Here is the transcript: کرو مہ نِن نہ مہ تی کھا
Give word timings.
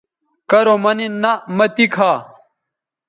کرو 0.49 0.75
مہ 0.83 0.91
نِن 0.97 1.13
نہ 1.21 1.31
مہ 1.57 1.65
تی 1.75 1.85
کھا 1.93 2.11